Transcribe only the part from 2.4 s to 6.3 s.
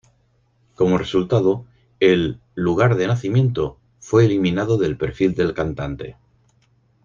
"Lugar de nacimiento" fue eliminado del perfil del cantante.